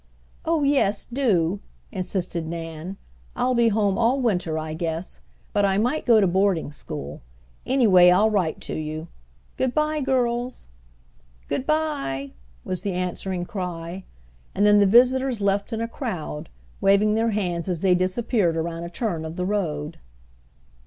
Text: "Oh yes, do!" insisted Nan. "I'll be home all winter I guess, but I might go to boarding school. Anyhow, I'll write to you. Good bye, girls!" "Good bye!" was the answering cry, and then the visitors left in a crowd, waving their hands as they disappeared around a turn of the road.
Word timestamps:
"Oh 0.45 0.63
yes, 0.63 1.05
do!" 1.05 1.59
insisted 1.91 2.47
Nan. 2.47 2.97
"I'll 3.35 3.53
be 3.53 3.67
home 3.67 3.99
all 3.99 4.19
winter 4.19 4.57
I 4.57 4.73
guess, 4.73 5.19
but 5.53 5.63
I 5.63 5.77
might 5.77 6.07
go 6.07 6.19
to 6.19 6.25
boarding 6.25 6.71
school. 6.71 7.21
Anyhow, 7.67 7.97
I'll 8.21 8.29
write 8.31 8.59
to 8.61 8.73
you. 8.73 9.09
Good 9.57 9.75
bye, 9.75 10.01
girls!" 10.01 10.69
"Good 11.47 11.67
bye!" 11.67 12.31
was 12.65 12.81
the 12.81 12.93
answering 12.93 13.45
cry, 13.45 14.03
and 14.55 14.65
then 14.65 14.79
the 14.79 14.87
visitors 14.87 15.39
left 15.39 15.71
in 15.71 15.81
a 15.81 15.87
crowd, 15.87 16.49
waving 16.81 17.13
their 17.13 17.29
hands 17.29 17.69
as 17.69 17.81
they 17.81 17.93
disappeared 17.93 18.57
around 18.57 18.83
a 18.83 18.89
turn 18.89 19.23
of 19.23 19.35
the 19.35 19.45
road. 19.45 19.99